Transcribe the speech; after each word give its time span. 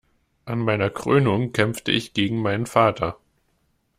An 0.45 0.57
meiner 0.57 0.89
Krönung 0.89 1.51
kämpfte 1.53 1.91
ich 1.91 2.13
gegen 2.15 2.41
meinen 2.41 2.65
Vater. 2.65 3.19